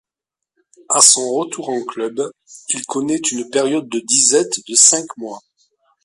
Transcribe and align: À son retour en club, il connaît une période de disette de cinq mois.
À 0.89 0.99
son 0.99 1.31
retour 1.31 1.69
en 1.69 1.83
club, 1.85 2.31
il 2.69 2.83
connaît 2.87 3.19
une 3.31 3.47
période 3.51 3.87
de 3.87 3.99
disette 3.99 4.51
de 4.67 4.73
cinq 4.73 5.05
mois. 5.15 5.41